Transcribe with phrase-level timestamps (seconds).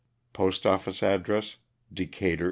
[1.03, 1.57] Postoftice address,
[1.93, 2.39] Decatur, 111.